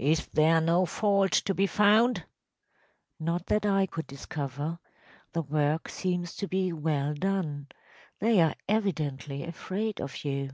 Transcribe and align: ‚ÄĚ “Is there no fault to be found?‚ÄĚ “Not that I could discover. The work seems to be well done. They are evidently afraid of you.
‚ÄĚ 0.00 0.10
“Is 0.10 0.26
there 0.28 0.62
no 0.62 0.86
fault 0.86 1.32
to 1.32 1.52
be 1.52 1.66
found?‚ÄĚ 1.66 2.24
“Not 3.20 3.44
that 3.48 3.66
I 3.66 3.84
could 3.84 4.06
discover. 4.06 4.78
The 5.34 5.42
work 5.42 5.90
seems 5.90 6.34
to 6.36 6.48
be 6.48 6.72
well 6.72 7.12
done. 7.12 7.66
They 8.18 8.40
are 8.40 8.54
evidently 8.70 9.44
afraid 9.44 10.00
of 10.00 10.24
you. 10.24 10.52